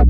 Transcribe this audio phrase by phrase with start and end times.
[0.00, 0.06] I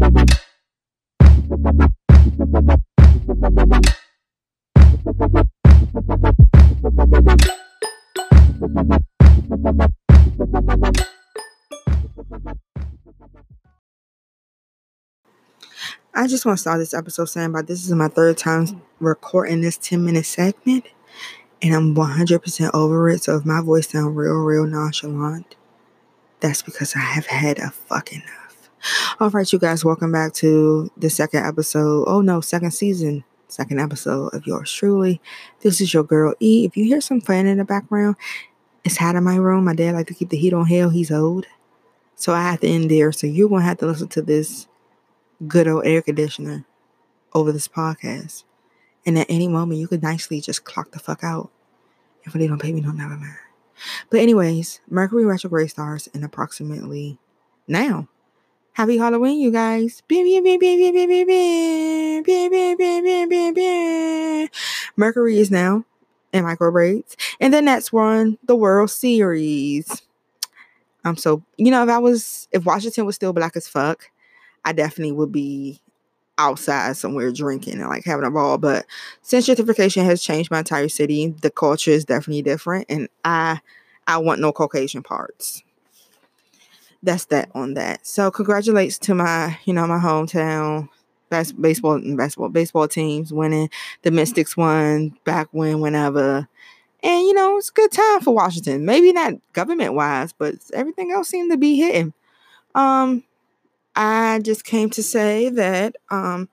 [16.28, 19.76] just want to start this episode saying about this is my third time recording this
[19.76, 20.84] 10 minute segment
[21.60, 23.24] and I'm 100% over it.
[23.24, 25.56] So if my voice sounds real, real nonchalant,
[26.38, 28.39] that's because I have had a fuck enough.
[29.18, 32.04] All right, you guys, welcome back to the second episode.
[32.06, 35.20] Oh no, second season, second episode of yours truly.
[35.60, 36.64] This is your girl E.
[36.64, 38.16] If you hear some fan in the background,
[38.84, 39.64] it's hot in my room.
[39.64, 40.88] My dad like to keep the heat on hell.
[40.88, 41.46] He's old.
[42.14, 43.12] So I have to end there.
[43.12, 44.66] So you're gonna have to listen to this
[45.46, 46.64] good old air conditioner
[47.34, 48.44] over this podcast.
[49.04, 51.50] And at any moment, you could nicely just clock the fuck out.
[52.24, 53.36] If they don't pay me, no, never mind.
[54.10, 57.18] But, anyways, Mercury retrograde starts in approximately
[57.66, 58.08] now.
[58.72, 60.02] Happy Halloween, you guys.
[64.96, 65.84] Mercury is now
[66.32, 67.02] in micro.
[67.40, 70.02] And the next one, the World Series.
[71.04, 74.10] I'm so, you know, if I was, if Washington was still black as fuck,
[74.64, 75.80] I definitely would be
[76.38, 78.58] outside somewhere drinking and like having a ball.
[78.58, 78.86] But
[79.22, 83.60] since gentrification has changed my entire city, the culture is definitely different, and I
[84.06, 85.62] I want no Caucasian parts.
[87.02, 88.06] That's that on that.
[88.06, 90.88] So congratulations to my you know my hometown
[91.30, 93.70] bas- baseball and basketball baseball teams winning.
[94.02, 96.48] The Mystics won back when whenever.
[97.02, 98.84] And you know, it's a good time for Washington.
[98.84, 102.12] Maybe not government wise, but everything else seemed to be hitting.
[102.74, 103.24] Um,
[103.96, 106.48] I just came to say that um,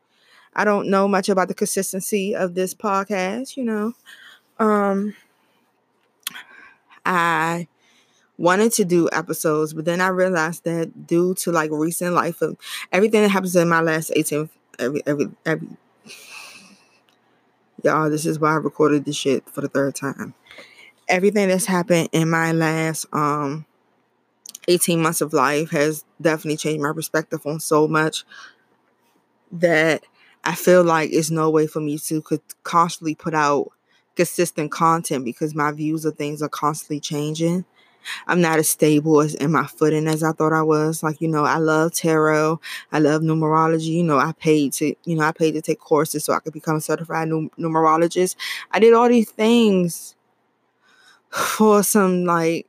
[0.56, 3.94] I don't know much about the consistency of this podcast, you know.
[4.59, 5.16] Um,
[7.06, 7.67] I
[8.38, 12.57] wanted to do episodes, but then I realized that due to like recent life of
[12.91, 14.49] everything that happens in my last 18
[14.80, 15.67] every every every
[17.83, 20.33] y'all, this is why I recorded this shit for the third time.
[21.08, 23.65] Everything that's happened in my last um
[24.67, 28.26] 18 months of life has definitely changed my perspective on so much
[29.52, 30.03] that
[30.43, 33.71] I feel like it's no way for me to could constantly put out
[34.15, 37.65] consistent content because my views of things are constantly changing.
[38.28, 41.04] I'm not as stable as in my footing as I thought I was.
[41.04, 42.60] Like, you know, I love tarot.
[42.92, 43.86] I love numerology.
[43.88, 46.54] You know, I paid to, you know, I paid to take courses so I could
[46.54, 48.36] become a certified num- numerologist.
[48.72, 50.16] I did all these things
[51.32, 52.68] for some like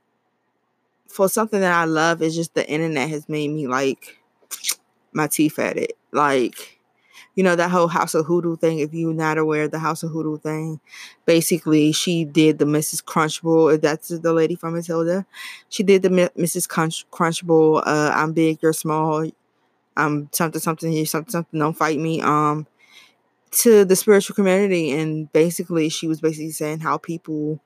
[1.09, 4.19] for something that I love It's just the internet has made me like
[5.13, 5.97] my teeth at it.
[6.13, 6.78] Like,
[7.39, 10.03] you know, that whole House of Hoodoo thing, if you're not aware of the House
[10.03, 10.81] of Hoodoo thing,
[11.25, 13.05] basically she did the Mrs.
[13.05, 15.25] Trunchbull, that's the lady from Matilda.
[15.69, 16.69] She did the Mrs.
[16.69, 19.31] Crunch Trunchbull, uh, I'm big, you're small,
[19.97, 22.21] I'm something, something, you something, something, don't fight me.
[22.23, 22.67] Um
[23.51, 27.61] to the spiritual community and basically she was basically saying how people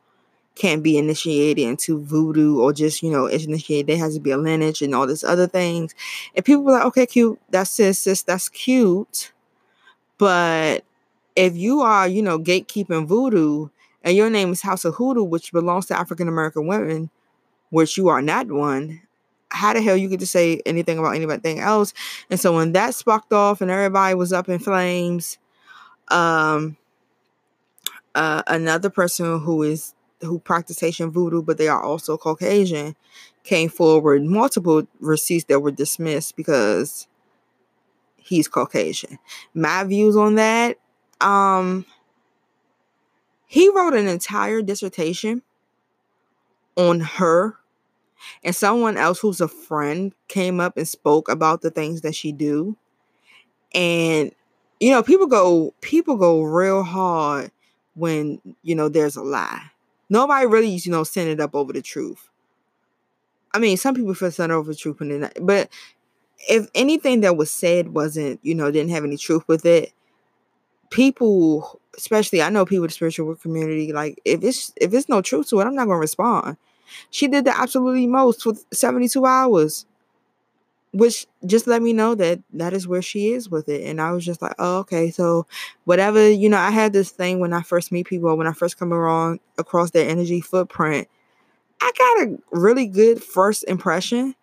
[0.54, 3.87] can't be initiated into voodoo or just, you know, initiated.
[3.87, 5.94] There has to be a lineage and all this other things.
[6.34, 7.41] And people were like, okay, cute.
[7.49, 9.33] That's sis, sis, that's cute.
[10.22, 10.84] But
[11.34, 13.71] if you are, you know, gatekeeping voodoo
[14.05, 17.10] and your name is House of Hoodoo, which belongs to African American women,
[17.71, 19.03] which you are not one,
[19.49, 21.93] how the hell you get to say anything about anything else?
[22.31, 25.38] And so when that sparked off and everybody was up in flames,
[26.06, 26.77] um,
[28.15, 32.94] uh, another person who is who practice Haitian voodoo, but they are also Caucasian,
[33.43, 37.09] came forward multiple receipts that were dismissed because
[38.25, 39.19] he's Caucasian.
[39.55, 40.78] My views on that,
[41.21, 41.84] um,
[43.47, 45.43] he wrote an entire dissertation
[46.77, 47.56] on her
[48.44, 52.33] and someone else who's a friend came up and spoke about the things that she
[52.33, 52.77] do
[53.75, 54.33] and
[54.81, 57.50] you know people go people go real hard
[57.94, 59.72] when you know there's a lie
[60.12, 62.28] Nobody really, you know, send it up over the truth.
[63.54, 64.99] I mean, some people feel sent over the truth,
[65.41, 65.71] but
[66.48, 69.92] if anything that was said wasn't, you know, didn't have any truth with it,
[70.91, 75.09] people, especially I know people in the spiritual work community, like if it's if it's
[75.09, 76.56] no truth to it, I'm not gonna respond.
[77.10, 79.86] She did the absolutely most for 72 hours
[80.92, 84.12] which just let me know that that is where she is with it and i
[84.12, 85.47] was just like oh okay so
[85.84, 88.78] whatever you know i had this thing when i first meet people when i first
[88.78, 91.09] come around across their energy footprint
[91.80, 94.34] i got a really good first impression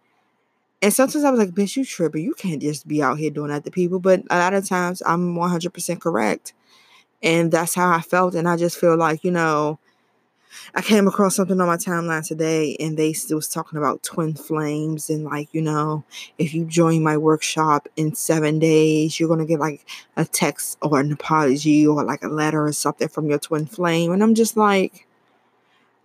[0.82, 2.24] and sometimes i was like bitch you tripping.
[2.24, 4.00] You can't just be out here doing that to people.
[4.00, 6.54] But a lot of times i'm 100% correct.
[7.22, 9.80] And that's how i felt and i just feel like you know
[10.74, 15.10] I came across something on my timeline today and they was talking about twin flames
[15.10, 16.04] and like, you know,
[16.38, 19.86] if you join my workshop in seven days, you're gonna get like
[20.18, 24.12] a text or an apology or like a letter or something from your twin flame.
[24.12, 25.08] And I'm just like,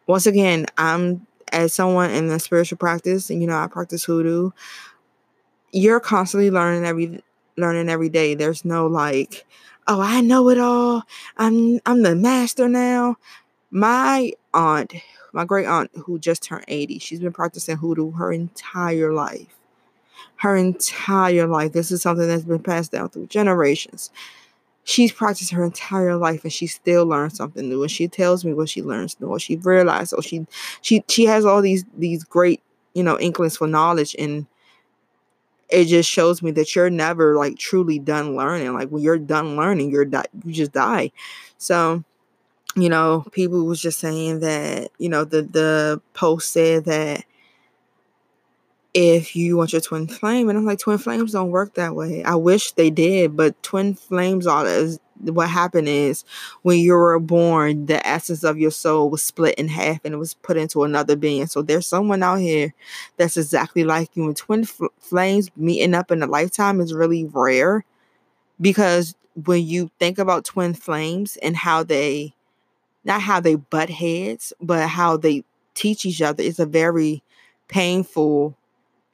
[0.06, 4.50] once again, I'm as someone in the spiritual practice, and you know, I practice hoodoo,
[5.72, 7.22] you're constantly learning every
[7.56, 8.34] learning every day.
[8.34, 9.46] There's no like,
[9.86, 11.02] oh, I know it all.
[11.36, 13.16] I'm I'm the master now.
[13.70, 14.94] My aunt,
[15.32, 19.48] my great aunt who just turned 80, she's been practicing hoodoo her entire life.
[20.36, 21.72] Her entire life.
[21.72, 24.10] This is something that's been passed down through generations.
[24.84, 27.82] She's practiced her entire life and she still learns something new.
[27.82, 30.46] And she tells me what she learns new, she realized, or she
[30.82, 32.62] she she has all these these great,
[32.94, 34.46] you know, inklings for knowledge and
[35.68, 38.74] it just shows me that you're never like truly done learning.
[38.74, 41.10] Like when you're done learning, you're di- you just die.
[41.58, 42.04] So,
[42.76, 47.24] you know, people was just saying that, you know, the the post said that
[48.94, 52.22] if you want your twin flame, and I'm like, twin flames don't work that way.
[52.22, 54.64] I wish they did, but twin flames are
[55.20, 56.24] what happened is
[56.62, 60.18] when you were born, the essence of your soul was split in half and it
[60.18, 61.46] was put into another being.
[61.46, 62.74] So there's someone out here
[63.16, 64.26] that's exactly like you.
[64.26, 67.84] And twin fl- flames meeting up in a lifetime is really rare
[68.60, 69.14] because
[69.44, 72.34] when you think about twin flames and how they,
[73.04, 75.44] not how they butt heads, but how they
[75.74, 77.22] teach each other, it's a very
[77.68, 78.56] painful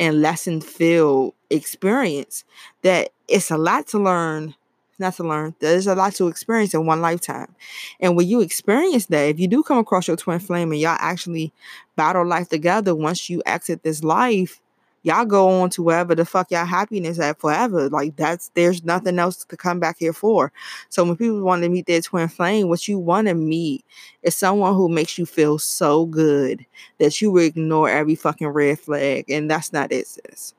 [0.01, 2.45] and lesson filled experience
[2.83, 4.55] that it's a lot to learn
[5.01, 5.55] not to learn.
[5.59, 7.55] There's a lot to experience in one lifetime.
[8.01, 10.99] And when you experience that, if you do come across your twin flame and y'all
[11.01, 11.53] actually
[11.97, 14.61] battle life together, once you exit this life,
[15.03, 17.89] y'all go on to wherever the fuck y'all happiness at forever.
[17.89, 20.53] Like that's there's nothing else to come back here for.
[20.89, 23.85] So when people want to meet their twin flame, what you want to meet
[24.23, 26.65] is someone who makes you feel so good
[26.99, 29.31] that you will ignore every fucking red flag.
[29.31, 30.55] And that's not it, sis.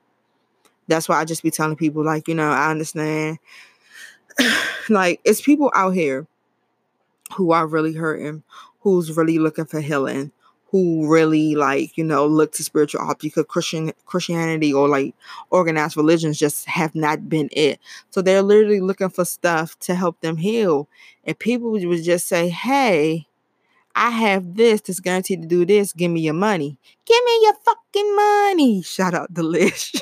[0.88, 3.38] That's why I just be telling people, like, you know, I understand
[4.90, 6.28] like it's people out here
[7.36, 8.44] who are really hurting,
[8.82, 10.32] who's really looking for healing,
[10.72, 15.14] who really like you know look to spiritual because Christian Christianity or like
[15.50, 17.80] organized religions just have not been it.
[18.10, 20.88] So they're literally looking for stuff to help them heal,
[21.24, 23.28] and people would just say, "Hey."
[23.94, 25.92] I have this that's guaranteed to do this.
[25.92, 26.78] Give me your money.
[27.06, 28.82] Give me your fucking money.
[28.84, 30.02] Shout out the list.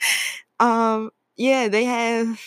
[0.60, 2.38] um, yeah, they have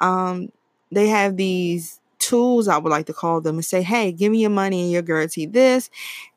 [0.00, 0.50] um,
[0.92, 4.40] they have these tools, I would like to call them, and say, hey, give me
[4.40, 5.90] your money and your guarantee this.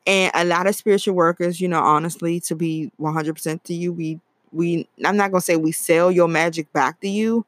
[0.07, 4.19] And a lot of spiritual workers, you know, honestly, to be 100% to you, we,
[4.51, 7.45] we, I'm not going to say we sell your magic back to you,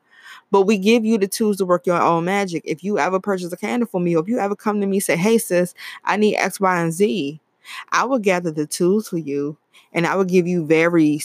[0.51, 2.63] but we give you the tools to work your own magic.
[2.66, 5.00] If you ever purchase a candle for me, or if you ever come to me
[5.00, 5.74] say, hey, sis,
[6.04, 7.40] I need X, Y, and Z,
[7.92, 9.57] I will gather the tools for you
[9.94, 11.22] and I will give you very,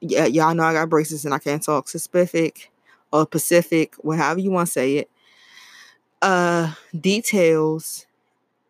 [0.00, 2.70] y'all know I got braces and I can't talk specific
[3.12, 5.10] or Pacific, whatever you want to say it,
[6.22, 8.06] uh, details,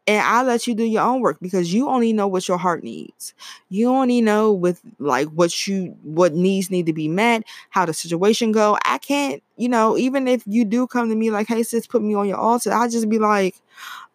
[0.07, 2.83] and I'll let you do your own work because you only know what your heart
[2.85, 3.35] needs.
[3.69, 7.95] You only know with like what you what needs need to be met, how the
[7.95, 8.79] situation go.
[8.85, 12.03] I can't, you know, even if you do come to me like, hey sis, put
[12.03, 13.57] me on your altar, I'll just be like,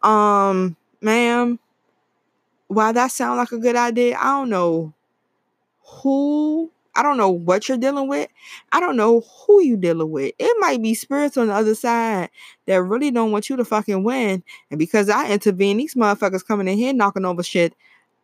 [0.03, 1.59] um, ma'am,
[2.67, 4.93] why that sound like a good idea, I don't know
[6.03, 8.29] who I don't know what you're dealing with.
[8.71, 10.33] I don't know who you dealing with.
[10.37, 12.29] It might be spirits on the other side
[12.67, 14.43] that really don't want you to fucking win.
[14.69, 17.75] And because I intervene, these motherfuckers coming in here knocking over shit.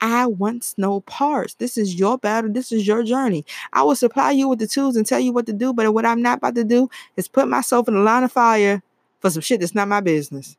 [0.01, 1.55] I want no parts.
[1.55, 2.51] This is your battle.
[2.53, 3.45] This is your journey.
[3.73, 5.73] I will supply you with the tools and tell you what to do.
[5.73, 8.81] But what I'm not about to do is put myself in the line of fire
[9.19, 10.55] for some shit that's not my business.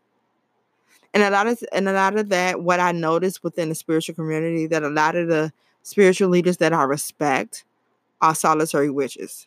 [1.14, 4.14] And a lot of and a lot of that, what I noticed within the spiritual
[4.14, 7.64] community, that a lot of the spiritual leaders that I respect
[8.20, 9.46] are solitary witches.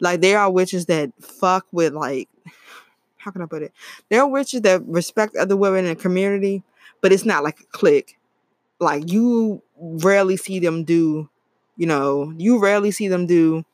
[0.00, 2.28] Like there are witches that fuck with like
[3.20, 3.72] how can I put it?
[4.08, 6.62] There are witches that respect other women in the community,
[7.00, 8.18] but it's not like a clique.
[8.80, 11.28] Like you rarely see them do,
[11.76, 13.64] you know, you rarely see them do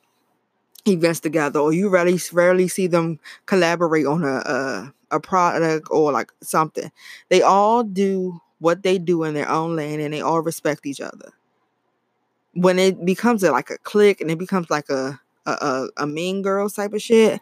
[0.86, 6.12] events together, or you rarely rarely see them collaborate on a a, a product or
[6.12, 6.90] like something.
[7.28, 11.00] They all do what they do in their own lane, and they all respect each
[11.00, 11.32] other
[12.56, 16.06] when it becomes a, like a click and it becomes like a, a a, a
[16.06, 17.40] mean girl type of shit,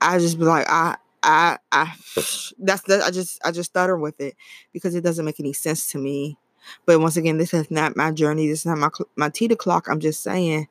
[0.00, 1.94] I just be like, I I I
[2.58, 4.36] that's that I just I just stutter with it
[4.72, 6.36] because it doesn't make any sense to me.
[6.84, 8.48] But once again, this is not my journey.
[8.48, 9.88] This is not my my teeter clock.
[9.88, 10.68] I'm just saying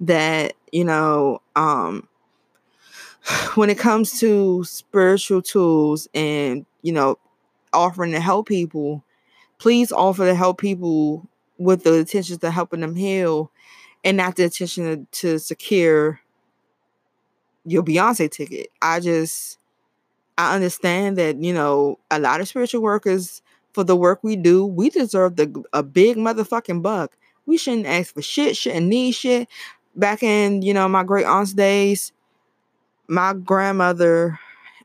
[0.00, 2.08] that you know, um,
[3.54, 7.16] when it comes to spiritual tools and you know,
[7.72, 9.04] offering to help people,
[9.58, 11.28] please offer to help people
[11.60, 13.52] with the intentions to helping them heal
[14.02, 16.20] and not the intention to, to secure
[17.64, 18.68] your Beyonce ticket.
[18.80, 19.58] I just
[20.38, 23.42] I understand that, you know, a lot of spiritual workers
[23.74, 27.16] for the work we do, we deserve the a big motherfucking buck.
[27.44, 29.48] We shouldn't ask for shit, shouldn't need shit.
[29.94, 32.12] Back in, you know, my great aunt's days,
[33.06, 34.38] my grandmother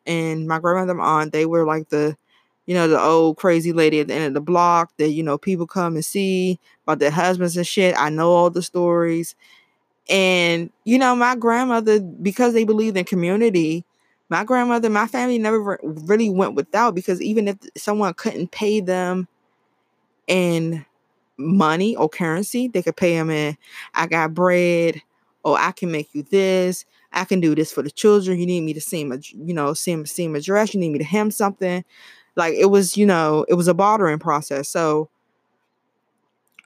[0.05, 2.17] and my grandmother aunt, they were like the,
[2.65, 5.37] you know, the old crazy lady at the end of the block that, you know,
[5.37, 7.95] people come and see about their husbands and shit.
[7.97, 9.35] I know all the stories.
[10.09, 13.85] And, you know, my grandmother, because they believed in community,
[14.29, 19.27] my grandmother, my family never really went without because even if someone couldn't pay them
[20.27, 20.85] in
[21.37, 23.57] money or currency, they could pay them in,
[23.93, 25.01] I got bread,
[25.43, 26.85] or I can make you this.
[27.11, 28.39] I can do this for the children.
[28.39, 30.73] You need me to same, you know, same same address.
[30.73, 31.85] You need me to hem something.
[32.35, 34.67] Like it was, you know, it was a bartering process.
[34.67, 35.09] So,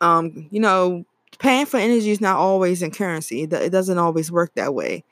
[0.01, 1.05] um, you know,
[1.39, 3.43] paying for energy is not always in currency.
[3.43, 5.03] It, doesn't always work that way.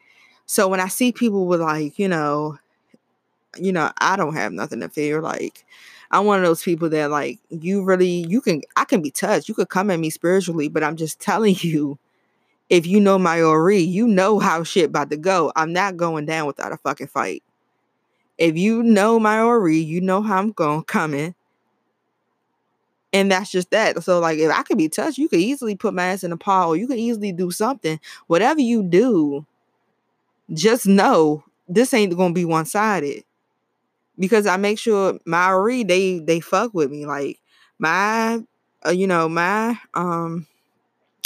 [0.46, 2.58] So when I see people with like, you know,
[3.58, 5.22] you know, I don't have nothing to fear.
[5.22, 5.66] Like,
[6.12, 9.50] I'm one of those people that like you really you can I can be touched.
[9.50, 11.98] You could come at me spiritually, but I'm just telling you,
[12.70, 15.52] if you know my Ori, you know how shit about to go.
[15.56, 17.44] I'm not going down without a fucking fight.
[18.38, 21.36] If you know my Ori, you know how I'm going coming.
[23.14, 24.04] And that's just that.
[24.04, 26.38] So, like, if I could be touched, you could easily put my ass in a
[26.38, 28.00] pile, or you could easily do something.
[28.28, 29.46] Whatever you do,
[30.54, 33.24] just know this ain't gonna be one sided
[34.20, 37.40] because I make sure Maori they they fuck with me like
[37.80, 38.42] my
[38.86, 40.48] uh, you know my um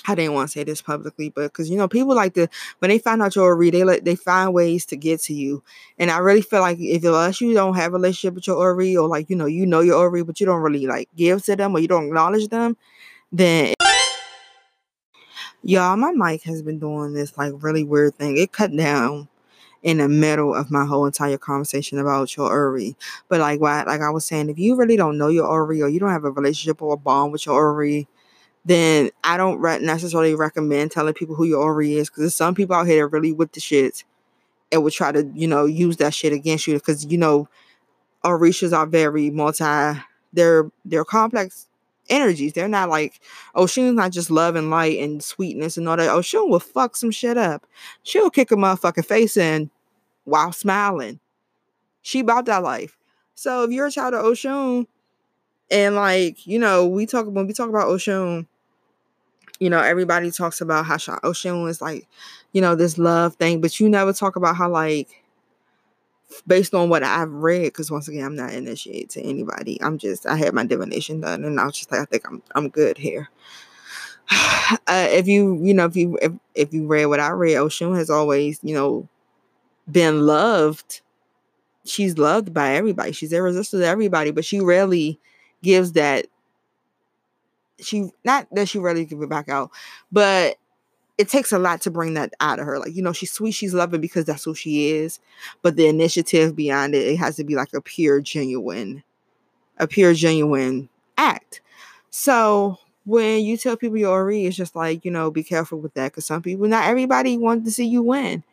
[0.07, 2.47] I didn't want to say this publicly, but because you know people like to
[2.79, 5.63] when they find out your Ori, they like they find ways to get to you,
[5.99, 8.97] and I really feel like if unless you don't have a relationship with your Ori
[8.97, 11.55] or like you know you know your Ori, but you don't really like give to
[11.55, 12.77] them or you don't acknowledge them,
[13.31, 13.73] then
[15.63, 18.37] y'all my mic has been doing this like really weird thing.
[18.37, 19.27] It cut down
[19.83, 22.95] in the middle of my whole entire conversation about your Ori.
[23.29, 25.89] But like what like I was saying, if you really don't know your Ori or
[25.89, 28.07] you don't have a relationship or a bond with your Ori,
[28.65, 32.55] then I don't re- necessarily recommend telling people who your Ori is because there's some
[32.55, 34.03] people out here that really with the shit
[34.71, 37.47] and would try to, you know, use that shit against you because you know
[38.23, 39.99] Orishas are very multi
[40.33, 41.67] they're they're complex
[42.09, 42.53] energies.
[42.53, 43.19] They're not like
[43.55, 46.09] oh, Oshun's not just love and light and sweetness and all that.
[46.09, 47.65] Oh, Oshun will fuck some shit up.
[48.03, 49.69] She'll kick a motherfucking face in
[50.23, 51.19] while smiling.
[52.01, 52.97] She about that life.
[53.35, 54.87] So if you're a child of Oshun,
[55.69, 58.45] and like, you know, we talk when we talk about Oshun,
[59.61, 62.07] you know, everybody talks about how Oshun was like,
[62.51, 65.23] you know, this love thing, but you never talk about how like
[66.47, 69.79] based on what I've read, because once again, I'm not initiated to anybody.
[69.79, 72.41] I'm just I had my divination done, and I was just like, I think I'm
[72.55, 73.29] I'm good here.
[74.87, 77.97] Uh, if you you know if you if, if you read what I read, Oshun
[77.97, 79.07] has always you know
[79.91, 81.01] been loved.
[81.83, 83.11] She's loved by everybody.
[83.11, 85.19] She's irresistible to everybody, but she rarely
[85.61, 86.27] gives that.
[87.81, 89.71] She not that she rarely give it back out,
[90.11, 90.57] but
[91.17, 92.79] it takes a lot to bring that out of her.
[92.79, 95.19] Like, you know, she's sweet, she's loving because that's who she is.
[95.61, 99.03] But the initiative beyond it, it has to be like a pure, genuine,
[99.77, 101.61] a pure, genuine act.
[102.09, 105.93] So when you tell people you're Ori, it's just like, you know, be careful with
[105.93, 106.13] that.
[106.13, 108.43] Cause some people, not everybody wants to see you win.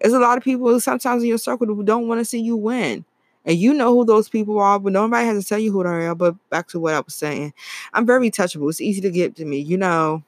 [0.00, 2.56] There's a lot of people sometimes in your circle who don't want to see you
[2.56, 3.04] win.
[3.46, 6.06] And you know who those people are, but nobody has to tell you who they
[6.06, 6.14] are.
[6.16, 7.54] But back to what I was saying.
[7.94, 8.68] I'm very touchable.
[8.68, 9.58] It's easy to get to me.
[9.60, 10.24] You know,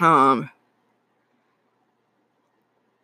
[0.00, 0.50] um,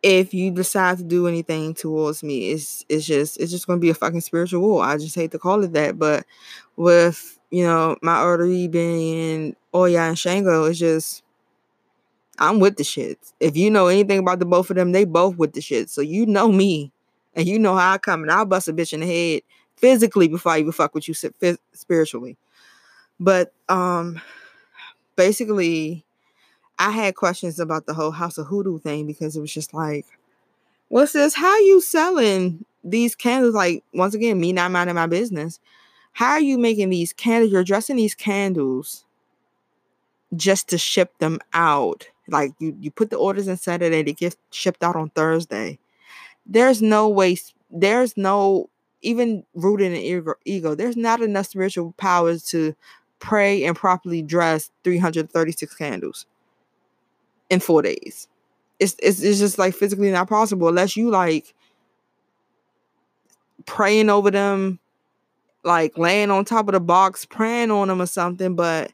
[0.03, 3.89] if you decide to do anything towards me, it's it's just it's just gonna be
[3.89, 4.83] a fucking spiritual war.
[4.83, 6.25] I just hate to call it that, but
[6.75, 11.23] with you know my artery being Oya and Shango, it's just
[12.39, 13.17] I'm with the shit.
[13.39, 15.89] If you know anything about the both of them, they both with the shit.
[15.89, 16.91] So you know me,
[17.37, 19.43] and you know how I come, and I'll bust a bitch in the head
[19.77, 21.13] physically before I even fuck with you
[21.73, 22.35] spiritually.
[23.19, 24.19] But um,
[25.15, 26.03] basically,
[26.79, 30.05] I had questions about the whole House of Hoodoo thing because it was just like,
[30.89, 31.35] what's this?
[31.35, 33.53] How you selling these candles?
[33.53, 35.59] Like, once again, me not minding my business.
[36.13, 37.51] How are you making these candles?
[37.51, 39.05] You're dressing these candles
[40.35, 42.07] just to ship them out.
[42.27, 45.77] Like you, you put the orders in Saturday, they get shipped out on Thursday.
[46.47, 47.37] There's no way,
[47.69, 48.69] there's no
[49.01, 52.75] even rooted in ego, there's not enough spiritual powers to
[53.19, 56.25] pray and properly dress 336 candles
[57.49, 58.27] in four days.
[58.79, 61.53] It's, it's it's just like physically not possible unless you like
[63.65, 64.79] praying over them
[65.63, 68.91] like laying on top of the box praying on them or something, but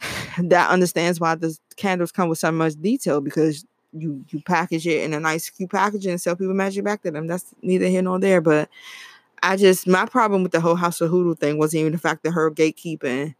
[0.38, 5.04] that understands why the candles come with so much detail because you you package it
[5.04, 7.26] in a nice cute packaging and sell people magic back to them.
[7.26, 8.40] That's neither here nor there.
[8.40, 8.68] But
[9.42, 12.22] I just my problem with the whole House of Hoodoo thing wasn't even the fact
[12.22, 13.34] that her gatekeeping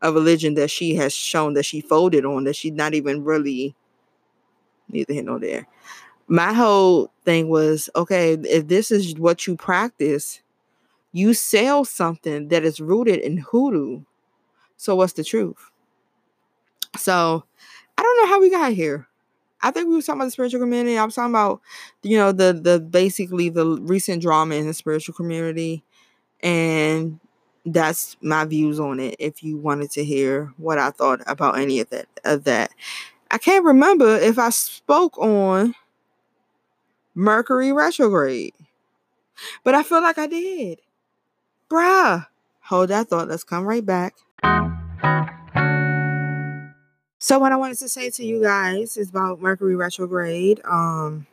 [0.00, 3.74] a religion that she has shown that she folded on that she's not even really
[4.88, 5.66] neither here nor there.
[6.28, 10.40] My whole thing was okay, if this is what you practice,
[11.12, 14.02] you sell something that is rooted in hoodoo.
[14.76, 15.70] So what's the truth?
[16.96, 17.44] So
[17.96, 19.08] I don't know how we got here.
[19.62, 20.98] I think we were talking about the spiritual community.
[20.98, 21.60] I was talking about,
[22.02, 25.82] you know, the the basically the recent drama in the spiritual community,
[26.42, 27.20] and
[27.66, 29.16] that's my views on it.
[29.18, 32.72] If you wanted to hear what I thought about any of that, of that,
[33.30, 35.74] I can't remember if I spoke on
[37.14, 38.54] Mercury retrograde,
[39.64, 40.80] but I feel like I did,
[41.70, 42.26] bruh.
[42.64, 43.28] Hold that thought.
[43.28, 44.16] Let's come right back.
[47.28, 50.62] So what I wanted to say to you guys is about Mercury retrograde.
[50.64, 51.26] Um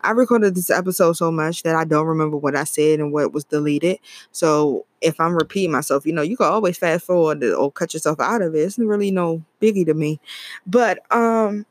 [0.00, 3.32] I recorded this episode so much that I don't remember what I said and what
[3.32, 3.98] was deleted.
[4.30, 8.20] So if I'm repeating myself, you know, you can always fast forward or cut yourself
[8.20, 8.60] out of it.
[8.60, 10.20] It's really no biggie to me.
[10.64, 11.66] But um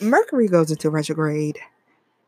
[0.00, 1.58] Mercury goes into retrograde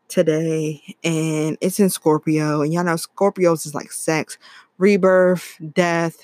[0.09, 2.61] today and it's in Scorpio.
[2.61, 4.37] And y'all know Scorpios is like sex,
[4.79, 6.17] rebirth, death,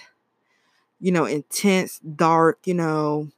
[1.00, 3.32] you know, intense, dark, you know,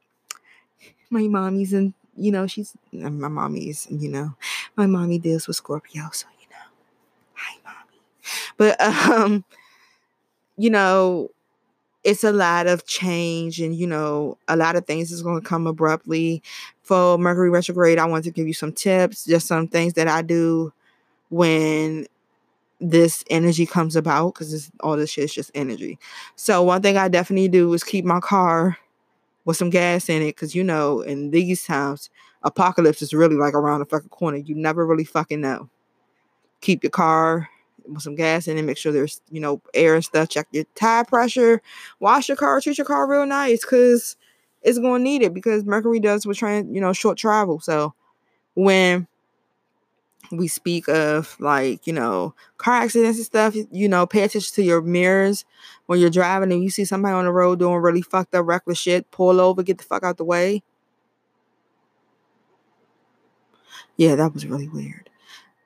[1.13, 4.35] my mommy's and you know she's my mommy's you know
[4.75, 6.65] my mommy deals with Scorpio, so you know,
[7.33, 8.01] hi mommy.
[8.57, 9.45] But um,
[10.57, 11.29] you know,
[12.03, 15.47] it's a lot of change, and you know, a lot of things is going to
[15.47, 16.41] come abruptly.
[16.81, 20.21] For Mercury retrograde, I want to give you some tips, just some things that I
[20.21, 20.73] do
[21.29, 22.07] when
[22.81, 25.97] this energy comes about because all this shit is just energy.
[26.35, 28.77] So one thing I definitely do is keep my car
[29.45, 32.09] with some gas in it because you know in these times
[32.43, 34.37] apocalypse is really like around the fucking corner.
[34.37, 35.69] You never really fucking know.
[36.61, 37.49] Keep your car
[37.87, 40.63] with some gas in it make sure there's you know air and stuff check your
[40.73, 41.61] tire pressure
[41.99, 44.15] wash your car treat your car real nice because
[44.63, 47.59] it's going to need it because mercury does with trying you know short travel.
[47.59, 47.93] So
[48.55, 49.07] when
[50.31, 54.63] we speak of like you know car accidents and stuff you know pay attention to
[54.63, 55.45] your mirrors
[55.85, 58.77] when you're driving and you see somebody on the road doing really fucked up reckless
[58.77, 60.63] shit pull over get the fuck out the way
[63.97, 65.09] yeah that was really weird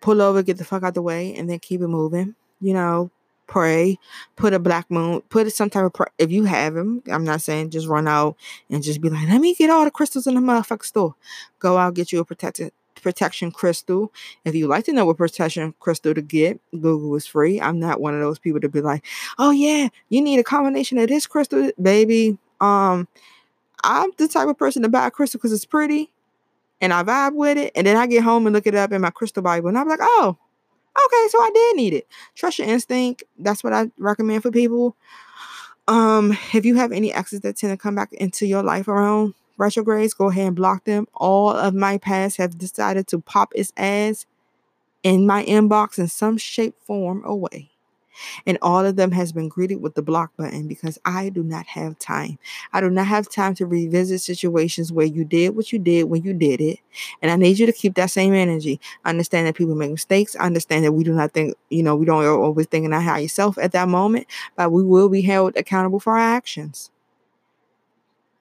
[0.01, 3.09] pull over get the fuck out the way and then keep it moving you know
[3.45, 3.97] pray
[4.35, 6.07] put a black moon put some type of pray.
[6.17, 8.35] if you have them i'm not saying just run out
[8.69, 11.15] and just be like let me get all the crystals in the motherfucker store
[11.59, 12.73] go out get you a protected
[13.07, 14.11] protection crystal.
[14.43, 17.61] If you like to know what protection crystal to get, Google is free.
[17.61, 19.05] I'm not one of those people to be like,
[19.39, 22.37] oh yeah, you need a combination of this crystal, baby.
[22.59, 23.07] Um,
[23.81, 26.11] I'm the type of person to buy a crystal because it's pretty
[26.81, 27.71] and I vibe with it.
[27.75, 29.87] And then I get home and look it up in my crystal Bible and I'm
[29.87, 30.35] like, oh,
[30.97, 32.07] okay, so I did need it.
[32.35, 33.23] Trust your instinct.
[33.39, 34.97] That's what I recommend for people.
[35.87, 39.33] Um, if you have any exes that tend to come back into your life around
[39.57, 41.07] retrogrades, go ahead and block them.
[41.13, 44.25] All of my past have decided to pop its ass
[45.03, 47.71] in my inbox in some shape, form, or way.
[48.45, 51.67] And all of them has been greeted with the block button because I do not
[51.67, 52.39] have time.
[52.73, 56.23] I do not have time to revisit situations where you did what you did when
[56.23, 56.79] you did it.
[57.21, 58.79] And I need you to keep that same energy.
[59.05, 60.35] I understand that people make mistakes.
[60.35, 63.01] I understand that we do not think, you know, we don't always think in our
[63.01, 66.91] higher self at that moment, but we will be held accountable for our actions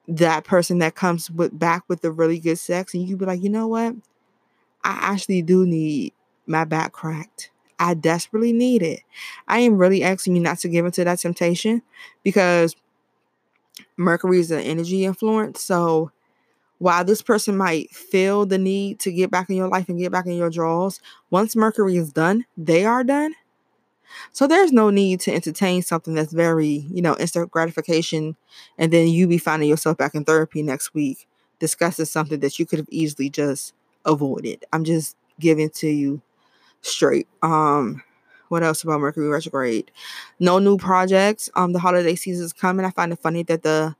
[0.07, 3.43] that person that comes with back with the really good sex and you be like,
[3.43, 3.95] you know what?
[4.83, 6.13] I actually do need
[6.45, 7.51] my back cracked.
[7.79, 9.01] I desperately need it.
[9.47, 11.81] I am really asking you not to give into that temptation
[12.23, 12.75] because
[13.97, 15.61] Mercury is an energy influence.
[15.61, 16.11] So
[16.79, 20.11] while this person might feel the need to get back in your life and get
[20.11, 23.33] back in your drawers, once Mercury is done, they are done.
[24.31, 28.35] So there's no need to entertain something that's very, you know, instant gratification,
[28.77, 31.27] and then you be finding yourself back in therapy next week
[31.59, 33.73] discussing something that you could have easily just
[34.05, 34.63] avoided.
[34.71, 36.21] I'm just giving to you
[36.81, 37.27] straight.
[37.41, 38.03] Um,
[38.49, 39.91] what else about Mercury retrograde?
[40.39, 41.49] No new projects.
[41.55, 42.85] Um, the holiday season is coming.
[42.85, 43.95] I find it funny that the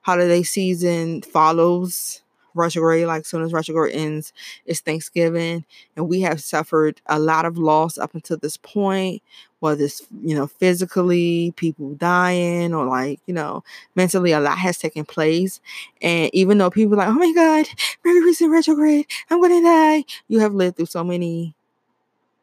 [0.00, 2.23] holiday season follows
[2.54, 4.32] retrograde, like soon as retrograde ends,
[4.66, 5.64] it's Thanksgiving,
[5.96, 9.22] and we have suffered a lot of loss up until this point,
[9.60, 13.64] whether it's you know physically, people dying, or like you know
[13.94, 15.60] mentally, a lot has taken place.
[16.02, 17.66] And even though people like, oh my God,
[18.04, 21.54] Mercury's in retrograde, I'm gonna die, you have lived through so many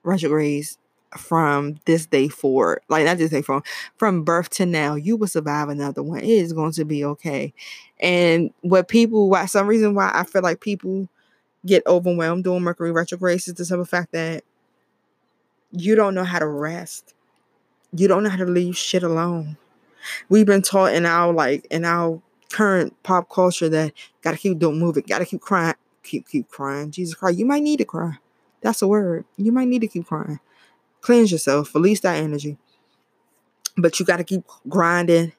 [0.04, 0.78] retrogrades
[1.18, 2.82] from this day forward.
[2.90, 3.64] Like not just day from
[3.98, 6.20] from birth to now, you will survive another one.
[6.20, 7.54] It is going to be okay.
[8.00, 11.08] And what people why some reason why I feel like people
[11.66, 14.44] get overwhelmed doing Mercury retrograde is the simple fact that
[15.72, 17.14] you don't know how to rest.
[17.94, 19.58] You don't know how to leave shit alone.
[20.30, 22.22] We've been taught in our like in our
[22.52, 26.92] current pop culture that gotta keep doing moving, gotta keep crying, keep keep crying.
[26.92, 28.18] Jesus Christ, you might need to cry.
[28.62, 29.26] That's a word.
[29.38, 30.40] You might need to keep crying.
[31.02, 32.58] Cleanse yourself, release that energy.
[33.78, 35.34] But you gotta keep grinding.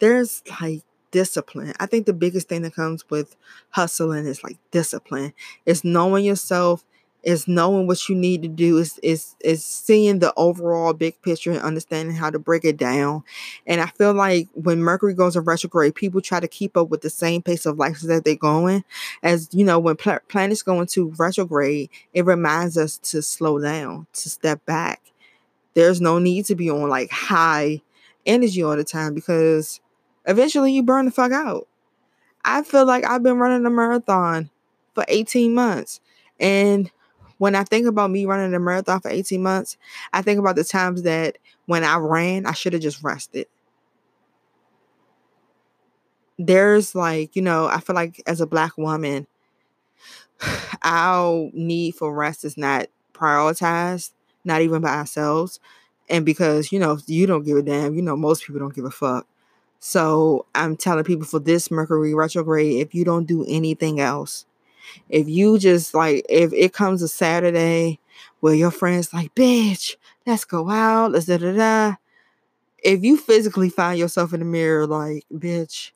[0.00, 1.74] There's like discipline.
[1.80, 3.36] I think the biggest thing that comes with
[3.70, 5.32] hustling is like discipline.
[5.66, 6.84] It's knowing yourself,
[7.22, 11.50] is knowing what you need to do is is is seeing the overall big picture
[11.50, 13.22] and understanding how to break it down.
[13.66, 17.02] And i feel like when mercury goes in retrograde people try to keep up with
[17.02, 18.84] the same pace of life that they're going.
[19.22, 24.06] As you know when pl- planets go into retrograde it reminds us to slow down
[24.14, 25.00] to step back.
[25.74, 27.82] There's no need to be on like high
[28.26, 29.80] energy all the time because
[30.26, 31.66] eventually you burn the fuck out.
[32.44, 34.48] I feel like i've been running a marathon
[34.94, 36.00] for 18 months
[36.38, 36.90] and
[37.40, 39.78] when I think about me running a marathon for 18 months,
[40.12, 43.46] I think about the times that when I ran, I should have just rested.
[46.38, 49.26] There's like, you know, I feel like as a black woman,
[50.82, 54.10] our need for rest is not prioritized,
[54.44, 55.60] not even by ourselves.
[56.10, 58.84] And because, you know, you don't give a damn, you know, most people don't give
[58.84, 59.26] a fuck.
[59.78, 64.44] So I'm telling people for this Mercury retrograde, if you don't do anything else,
[65.08, 67.98] if you just like, if it comes a Saturday
[68.40, 71.94] where your friends like, bitch, let's go out, let's da da da.
[72.82, 75.90] If you physically find yourself in the mirror like, bitch,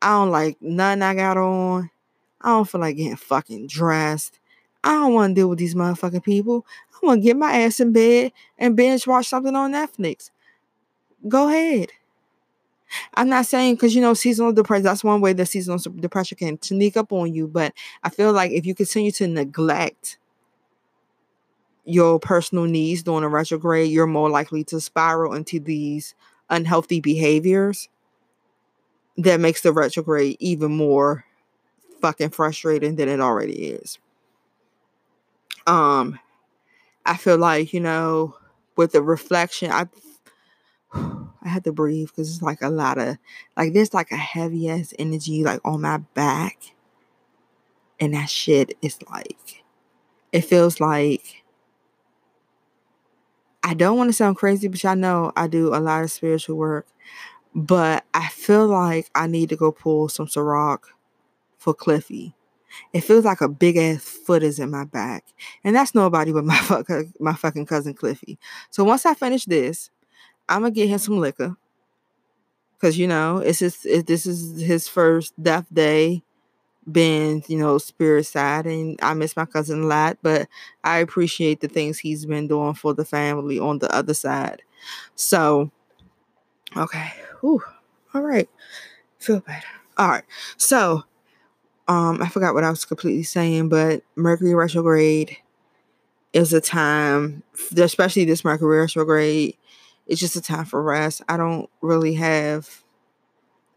[0.00, 1.90] I don't like nothing I got on.
[2.40, 4.40] I don't feel like getting fucking dressed.
[4.82, 6.66] I don't want to deal with these motherfucking people.
[6.94, 10.30] I want to get my ass in bed and binge watch something on Netflix.
[11.28, 11.90] Go ahead.
[13.14, 14.84] I'm not saying because you know seasonal depression.
[14.84, 17.48] That's one way that seasonal depression can sneak up on you.
[17.48, 20.18] But I feel like if you continue to neglect
[21.84, 26.14] your personal needs during a retrograde, you're more likely to spiral into these
[26.48, 27.88] unhealthy behaviors
[29.16, 31.24] that makes the retrograde even more
[32.00, 33.98] fucking frustrating than it already is.
[35.66, 36.18] Um,
[37.06, 38.36] I feel like you know
[38.76, 39.86] with the reflection, I
[40.94, 43.18] I had to breathe because it's like a lot of
[43.56, 46.74] like there's like a heavy ass energy like on my back.
[48.00, 49.62] And that shit is like
[50.32, 51.44] it feels like
[53.62, 56.56] I don't want to sound crazy, but y'all know I do a lot of spiritual
[56.56, 56.86] work.
[57.54, 60.84] But I feel like I need to go pull some Ciroc
[61.58, 62.34] for Cliffy.
[62.92, 65.24] It feels like a big ass foot is in my back.
[65.62, 66.88] And that's nobody but my fuck,
[67.20, 68.38] my fucking cousin Cliffy.
[68.70, 69.90] So once I finish this,
[70.52, 71.56] I'm gonna get him some liquor
[72.82, 76.22] because you know it's it, this is his first death day
[76.90, 80.48] been you know spirit side and i miss my cousin a lot but
[80.82, 84.62] i appreciate the things he's been doing for the family on the other side
[85.14, 85.70] so
[86.76, 87.62] okay Whew.
[88.12, 88.50] all right
[89.18, 90.24] feel better all right
[90.56, 91.04] so
[91.86, 95.36] um i forgot what i was completely saying but mercury retrograde
[96.32, 97.44] is a time
[97.76, 99.56] especially this mercury retrograde
[100.12, 101.22] it's just a time for rest.
[101.26, 102.84] I don't really have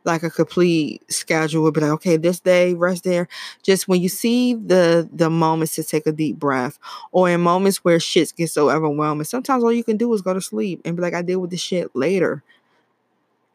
[0.04, 3.30] like a complete schedule but like, okay, this day, rest there.
[3.64, 6.78] Just when you see the the moments to take a deep breath,
[7.14, 10.34] or in moments where shit gets so overwhelming, sometimes all you can do is go
[10.34, 12.44] to sleep and be like, I deal with this shit later.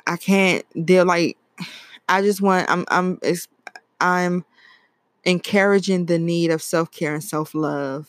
[0.06, 1.36] I can't deal like
[2.08, 3.20] I just want I'm I'm
[4.00, 4.46] I'm
[5.24, 8.08] encouraging the need of self-care and self-love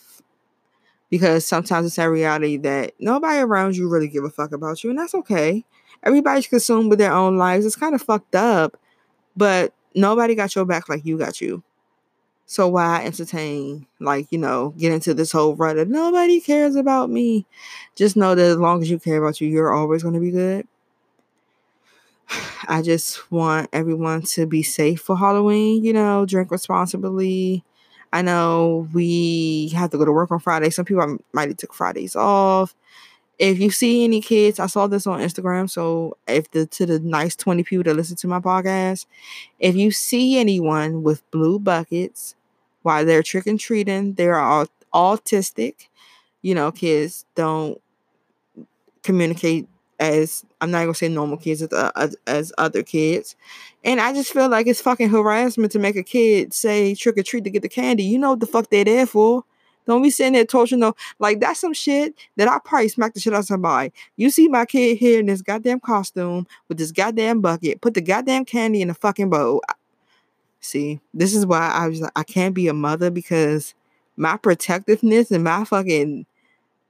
[1.12, 4.90] because sometimes it's a reality that nobody around you really give a fuck about you,
[4.90, 5.64] and that's okay.
[6.02, 7.66] Everybody's consumed with their own lives.
[7.66, 8.78] It's kind of fucked up,
[9.36, 11.62] but nobody got your back like you got you.
[12.46, 17.10] So why entertain, like, you know, get into this whole rut of nobody cares about
[17.10, 17.46] me?
[17.96, 20.32] Just know that as long as you care about you, you're always going to be
[20.32, 20.68] good.
[22.68, 27.64] I just want everyone to be safe for Halloween, you know, drink responsibly,
[28.14, 30.70] I know we have to go to work on Friday.
[30.70, 32.76] Some people might have took Fridays off.
[33.40, 35.70] If you see any kids, I saw this on Instagram.
[35.70, 39.06] So if the to the nice 20 people that listen to my podcast,
[39.60, 42.36] if you see anyone with blue buckets
[42.84, 45.88] while they're trick and treating, they're all autistic.
[46.42, 47.82] You know, kids don't
[49.04, 49.68] communicate
[50.02, 53.38] as I'm not gonna say normal kids as, uh, as other kids,
[53.86, 57.24] and I just feel like it's fucking harassment to make a kid say trick or
[57.24, 58.04] treat to get the candy.
[58.04, 59.46] You know what the fuck they're there for?
[59.88, 60.94] Don't be sitting there torturing them.
[61.20, 63.94] like that's some shit that I probably smack the shit out of somebody.
[64.18, 68.02] You see my kid here in this goddamn costume with this goddamn bucket, put the
[68.02, 69.62] goddamn candy in the fucking bowl.
[70.60, 73.74] See, this is why I was like, I can't be a mother because
[74.18, 76.26] my protectiveness and my fucking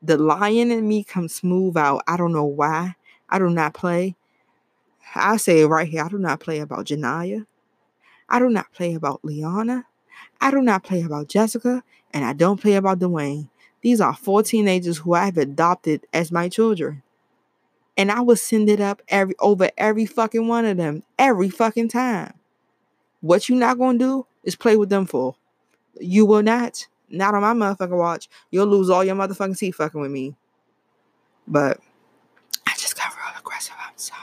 [0.01, 2.03] the lion in me comes smooth out.
[2.07, 2.95] I don't know why.
[3.31, 4.15] I do not play.
[5.15, 6.03] I say it right here.
[6.03, 7.45] I do not play about Janaya.
[8.29, 9.85] I do not play about Liana.
[10.39, 11.83] I do not play about Jessica.
[12.13, 13.49] And I don't play about Dwayne.
[13.81, 17.03] These are four teenagers who I have adopted as my children.
[17.97, 21.03] And I will send it up every over every fucking one of them.
[21.17, 22.33] Every fucking time.
[23.21, 25.35] What you not gonna do is play with them for.
[25.99, 26.87] You will not.
[27.09, 28.29] Not on my motherfucking watch.
[28.49, 30.35] You'll lose all your motherfucking teeth fucking with me.
[31.47, 31.79] But
[32.65, 33.75] I just got real aggressive.
[33.77, 34.17] I'm sorry.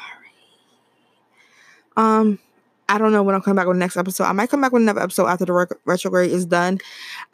[1.99, 2.39] Um,
[2.89, 4.25] I don't know when I'm coming back with the next episode.
[4.25, 6.79] I might come back with another episode after the retrograde is done.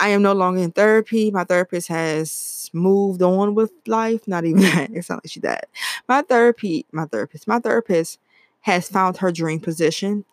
[0.01, 1.31] I am no longer in therapy.
[1.31, 4.27] My therapist has moved on with life.
[4.27, 4.91] Not even that.
[4.93, 5.67] It's not like she died.
[6.09, 8.19] My therapy, my therapist, my therapist
[8.63, 10.25] has found her dream position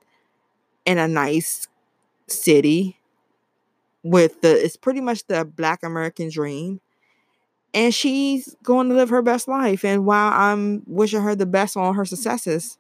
[0.85, 1.67] in a nice
[2.27, 2.97] city
[4.01, 6.79] with the it's pretty much the black American dream.
[7.73, 9.85] And she's going to live her best life.
[9.85, 12.77] And while I'm wishing her the best on her successes,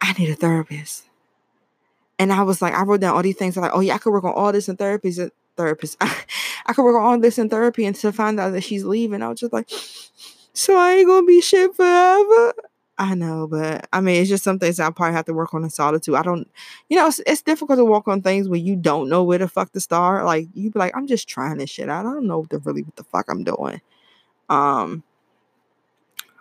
[0.00, 1.04] I need a therapist.
[2.18, 3.56] And I was like, I wrote down all these things.
[3.56, 5.12] I'm like, oh yeah, I could work on all this in therapy.
[5.56, 8.84] Therapist, I could work on all this in therapy and to find out that she's
[8.84, 9.22] leaving.
[9.22, 9.70] I was just like,
[10.52, 12.54] so I ain't gonna be shit forever.
[12.98, 15.62] I know, but I mean, it's just some things I probably have to work on
[15.62, 16.14] in solitude.
[16.14, 16.48] I don't,
[16.88, 19.48] you know, it's, it's difficult to walk on things when you don't know where the
[19.48, 20.24] fuck to start.
[20.24, 22.06] Like you be like, I'm just trying this shit out.
[22.06, 23.82] I don't know what the really what the fuck I'm doing.
[24.48, 25.02] Um,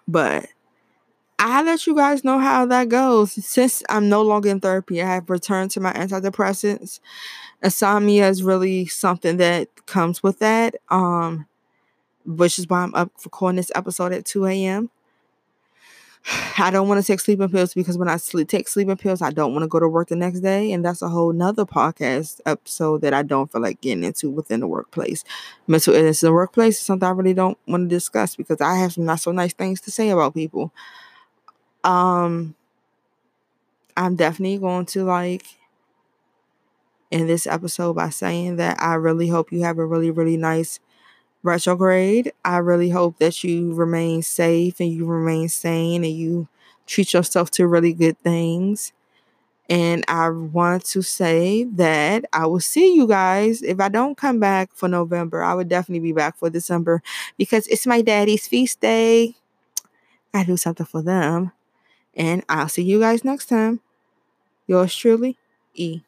[0.07, 0.47] but
[1.37, 3.33] I let you guys know how that goes.
[3.33, 6.99] Since I'm no longer in therapy, I have returned to my antidepressants.
[7.61, 10.75] Insomnia is really something that comes with that.
[10.89, 11.47] Um,
[12.25, 14.89] which is why I'm up recording this episode at 2 a.m.
[16.57, 19.31] I don't want to take sleeping pills because when I sleep, take sleeping pills, I
[19.31, 20.71] don't want to go to work the next day.
[20.71, 24.61] And that's a whole nother podcast episode that I don't feel like getting into within
[24.61, 25.23] the workplace.
[25.67, 28.75] Mental illness in the workplace is something I really don't want to discuss because I
[28.77, 30.71] have some not so nice things to say about people.
[31.85, 32.55] Um,
[33.97, 35.45] I'm definitely going to like
[37.11, 40.79] in this episode by saying that I really hope you have a really, really nice
[41.43, 42.33] retrograde.
[42.45, 46.47] I really hope that you remain safe and you remain sane and you
[46.87, 48.93] treat yourself to really good things.
[49.69, 53.63] And I want to say that I will see you guys.
[53.63, 57.01] If I don't come back for November, I would definitely be back for December
[57.37, 59.35] because it's my daddy's feast day.
[60.33, 61.51] I do something for them.
[62.15, 63.81] And I'll see you guys next time.
[64.67, 65.37] Yours truly,
[65.75, 66.03] E.